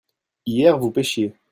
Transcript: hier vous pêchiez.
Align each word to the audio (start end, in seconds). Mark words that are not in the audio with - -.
hier 0.47 0.79
vous 0.79 0.91
pêchiez. 0.91 1.35